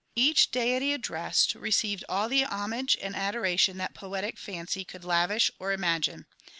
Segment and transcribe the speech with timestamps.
[0.15, 5.51] 1 Each deity addressed received all the homage and adoration that poetic fancy could lavish
[5.59, 6.25] or imagine.